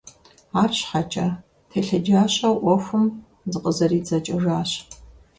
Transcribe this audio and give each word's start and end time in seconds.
АрщхьэкIэ, 0.61 1.27
телъыджащэу 1.69 2.55
Iуэхум 2.63 3.05
зыкъызэридзэкIыжащ. 3.51 4.71